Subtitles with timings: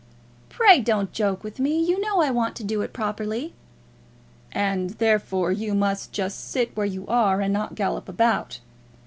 [0.49, 1.79] "Pray don't joke with me.
[1.79, 3.53] You know I want to do it properly."
[4.51, 8.61] "And therefore you must sit just where you are, and not gallop about.